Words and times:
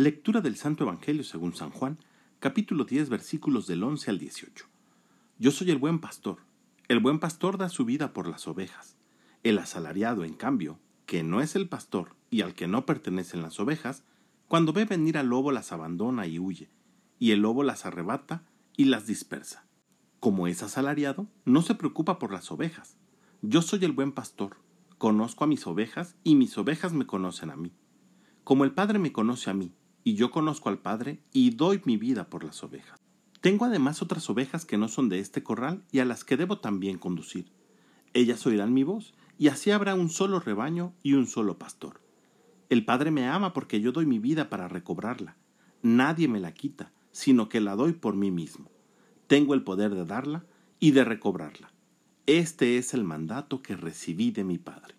Lectura 0.00 0.40
del 0.40 0.56
Santo 0.56 0.84
Evangelio 0.84 1.22
según 1.24 1.54
San 1.54 1.68
Juan, 1.68 1.98
capítulo 2.38 2.84
10, 2.84 3.10
versículos 3.10 3.66
del 3.66 3.82
11 3.82 4.10
al 4.10 4.18
18. 4.18 4.64
Yo 5.38 5.50
soy 5.50 5.70
el 5.70 5.76
buen 5.76 5.98
pastor. 5.98 6.38
El 6.88 7.00
buen 7.00 7.18
pastor 7.18 7.58
da 7.58 7.68
su 7.68 7.84
vida 7.84 8.14
por 8.14 8.26
las 8.26 8.48
ovejas. 8.48 8.96
El 9.42 9.58
asalariado, 9.58 10.24
en 10.24 10.32
cambio, 10.32 10.78
que 11.04 11.22
no 11.22 11.42
es 11.42 11.54
el 11.54 11.68
pastor 11.68 12.16
y 12.30 12.40
al 12.40 12.54
que 12.54 12.66
no 12.66 12.86
pertenecen 12.86 13.42
las 13.42 13.60
ovejas, 13.60 14.02
cuando 14.48 14.72
ve 14.72 14.86
venir 14.86 15.18
al 15.18 15.26
lobo 15.26 15.52
las 15.52 15.70
abandona 15.70 16.26
y 16.26 16.38
huye, 16.38 16.70
y 17.18 17.32
el 17.32 17.40
lobo 17.40 17.62
las 17.62 17.84
arrebata 17.84 18.42
y 18.78 18.86
las 18.86 19.06
dispersa. 19.06 19.66
Como 20.18 20.46
es 20.46 20.62
asalariado, 20.62 21.26
no 21.44 21.60
se 21.60 21.74
preocupa 21.74 22.18
por 22.18 22.32
las 22.32 22.50
ovejas. 22.50 22.96
Yo 23.42 23.60
soy 23.60 23.84
el 23.84 23.92
buen 23.92 24.12
pastor, 24.12 24.56
conozco 24.96 25.44
a 25.44 25.46
mis 25.46 25.66
ovejas 25.66 26.16
y 26.24 26.36
mis 26.36 26.56
ovejas 26.56 26.94
me 26.94 27.06
conocen 27.06 27.50
a 27.50 27.56
mí. 27.56 27.74
Como 28.44 28.64
el 28.64 28.72
Padre 28.72 28.98
me 28.98 29.12
conoce 29.12 29.50
a 29.50 29.54
mí, 29.54 29.74
y 30.04 30.14
yo 30.14 30.30
conozco 30.30 30.68
al 30.68 30.78
Padre 30.78 31.20
y 31.32 31.50
doy 31.50 31.80
mi 31.84 31.96
vida 31.96 32.28
por 32.28 32.44
las 32.44 32.62
ovejas. 32.62 32.98
Tengo 33.40 33.64
además 33.64 34.02
otras 34.02 34.28
ovejas 34.28 34.64
que 34.64 34.76
no 34.76 34.88
son 34.88 35.08
de 35.08 35.18
este 35.18 35.42
corral 35.42 35.82
y 35.90 36.00
a 36.00 36.04
las 36.04 36.24
que 36.24 36.36
debo 36.36 36.58
también 36.58 36.98
conducir. 36.98 37.50
Ellas 38.12 38.44
oirán 38.46 38.74
mi 38.74 38.82
voz, 38.82 39.14
y 39.38 39.48
así 39.48 39.70
habrá 39.70 39.94
un 39.94 40.10
solo 40.10 40.38
rebaño 40.40 40.92
y 41.02 41.14
un 41.14 41.26
solo 41.26 41.58
pastor. 41.58 42.02
El 42.68 42.84
Padre 42.84 43.10
me 43.10 43.26
ama 43.26 43.54
porque 43.54 43.80
yo 43.80 43.92
doy 43.92 44.04
mi 44.04 44.18
vida 44.18 44.50
para 44.50 44.68
recobrarla. 44.68 45.36
Nadie 45.82 46.28
me 46.28 46.40
la 46.40 46.52
quita, 46.52 46.92
sino 47.10 47.48
que 47.48 47.60
la 47.60 47.74
doy 47.74 47.94
por 47.94 48.14
mí 48.14 48.30
mismo. 48.30 48.70
Tengo 49.26 49.54
el 49.54 49.62
poder 49.62 49.94
de 49.94 50.04
darla 50.04 50.44
y 50.78 50.90
de 50.90 51.04
recobrarla. 51.04 51.72
Este 52.26 52.76
es 52.76 52.92
el 52.92 53.04
mandato 53.04 53.62
que 53.62 53.76
recibí 53.76 54.30
de 54.30 54.44
mi 54.44 54.58
Padre. 54.58 54.94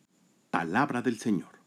Palabra 0.49 1.03
del 1.03 1.19
Señor. 1.19 1.60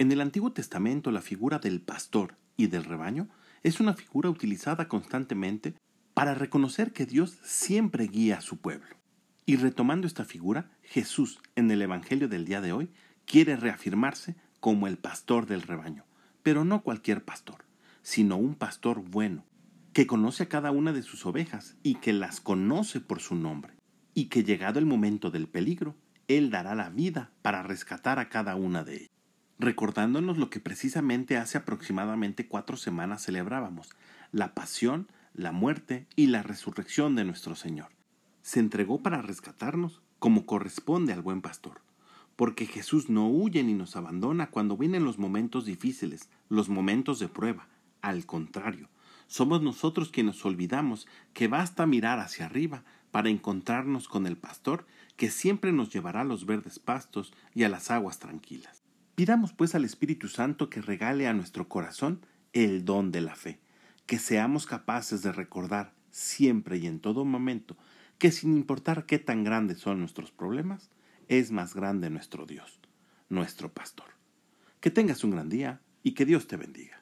En 0.00 0.10
el 0.12 0.22
Antiguo 0.22 0.50
Testamento 0.50 1.10
la 1.10 1.20
figura 1.20 1.58
del 1.58 1.82
pastor 1.82 2.38
y 2.56 2.68
del 2.68 2.84
rebaño 2.84 3.28
es 3.62 3.80
una 3.80 3.92
figura 3.92 4.30
utilizada 4.30 4.88
constantemente 4.88 5.74
para 6.14 6.34
reconocer 6.34 6.94
que 6.94 7.04
Dios 7.04 7.36
siempre 7.42 8.06
guía 8.06 8.38
a 8.38 8.40
su 8.40 8.56
pueblo. 8.56 8.96
Y 9.44 9.56
retomando 9.56 10.06
esta 10.06 10.24
figura, 10.24 10.70
Jesús 10.82 11.42
en 11.54 11.70
el 11.70 11.82
Evangelio 11.82 12.28
del 12.28 12.46
día 12.46 12.62
de 12.62 12.72
hoy 12.72 12.88
quiere 13.26 13.56
reafirmarse 13.56 14.36
como 14.58 14.86
el 14.86 14.96
pastor 14.96 15.44
del 15.44 15.60
rebaño, 15.60 16.06
pero 16.42 16.64
no 16.64 16.82
cualquier 16.82 17.22
pastor, 17.22 17.66
sino 18.00 18.38
un 18.38 18.54
pastor 18.54 19.02
bueno, 19.02 19.44
que 19.92 20.06
conoce 20.06 20.44
a 20.44 20.48
cada 20.48 20.70
una 20.70 20.94
de 20.94 21.02
sus 21.02 21.26
ovejas 21.26 21.76
y 21.82 21.96
que 21.96 22.14
las 22.14 22.40
conoce 22.40 23.00
por 23.00 23.20
su 23.20 23.34
nombre, 23.34 23.74
y 24.14 24.30
que 24.30 24.44
llegado 24.44 24.78
el 24.78 24.86
momento 24.86 25.30
del 25.30 25.46
peligro, 25.46 25.94
Él 26.26 26.48
dará 26.50 26.74
la 26.74 26.88
vida 26.88 27.32
para 27.42 27.62
rescatar 27.62 28.18
a 28.18 28.30
cada 28.30 28.56
una 28.56 28.82
de 28.82 28.96
ellas 28.96 29.19
recordándonos 29.60 30.38
lo 30.38 30.48
que 30.48 30.58
precisamente 30.58 31.36
hace 31.36 31.58
aproximadamente 31.58 32.48
cuatro 32.48 32.78
semanas 32.78 33.24
celebrábamos, 33.24 33.90
la 34.32 34.54
pasión, 34.54 35.08
la 35.34 35.52
muerte 35.52 36.06
y 36.16 36.28
la 36.28 36.42
resurrección 36.42 37.14
de 37.14 37.24
nuestro 37.24 37.54
Señor. 37.54 37.88
Se 38.42 38.58
entregó 38.58 39.02
para 39.02 39.20
rescatarnos 39.20 40.00
como 40.18 40.46
corresponde 40.46 41.12
al 41.12 41.20
buen 41.20 41.42
pastor, 41.42 41.82
porque 42.36 42.64
Jesús 42.64 43.10
no 43.10 43.28
huye 43.28 43.62
ni 43.62 43.74
nos 43.74 43.96
abandona 43.96 44.48
cuando 44.48 44.78
vienen 44.78 45.04
los 45.04 45.18
momentos 45.18 45.66
difíciles, 45.66 46.30
los 46.48 46.70
momentos 46.70 47.18
de 47.18 47.28
prueba. 47.28 47.68
Al 48.00 48.24
contrario, 48.24 48.88
somos 49.26 49.60
nosotros 49.60 50.10
quienes 50.10 50.42
olvidamos 50.46 51.06
que 51.34 51.48
basta 51.48 51.84
mirar 51.84 52.18
hacia 52.18 52.46
arriba 52.46 52.82
para 53.10 53.28
encontrarnos 53.28 54.08
con 54.08 54.26
el 54.26 54.38
pastor 54.38 54.86
que 55.18 55.30
siempre 55.30 55.70
nos 55.70 55.92
llevará 55.92 56.22
a 56.22 56.24
los 56.24 56.46
verdes 56.46 56.78
pastos 56.78 57.34
y 57.54 57.64
a 57.64 57.68
las 57.68 57.90
aguas 57.90 58.18
tranquilas. 58.18 58.80
Pidamos 59.20 59.52
pues 59.52 59.74
al 59.74 59.84
Espíritu 59.84 60.28
Santo 60.28 60.70
que 60.70 60.80
regale 60.80 61.28
a 61.28 61.34
nuestro 61.34 61.68
corazón 61.68 62.24
el 62.54 62.86
don 62.86 63.12
de 63.12 63.20
la 63.20 63.34
fe, 63.34 63.60
que 64.06 64.18
seamos 64.18 64.64
capaces 64.64 65.20
de 65.20 65.30
recordar 65.30 65.92
siempre 66.10 66.78
y 66.78 66.86
en 66.86 67.00
todo 67.00 67.26
momento 67.26 67.76
que 68.16 68.32
sin 68.32 68.56
importar 68.56 69.04
qué 69.04 69.18
tan 69.18 69.44
grandes 69.44 69.76
son 69.76 69.98
nuestros 69.98 70.30
problemas, 70.30 70.88
es 71.28 71.50
más 71.50 71.74
grande 71.74 72.08
nuestro 72.08 72.46
Dios, 72.46 72.80
nuestro 73.28 73.70
pastor. 73.70 74.06
Que 74.80 74.90
tengas 74.90 75.22
un 75.22 75.32
gran 75.32 75.50
día 75.50 75.82
y 76.02 76.12
que 76.12 76.24
Dios 76.24 76.46
te 76.46 76.56
bendiga. 76.56 76.99